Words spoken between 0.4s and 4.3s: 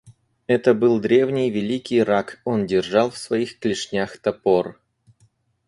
Это был древний, великий рак; он держал в своих клешнях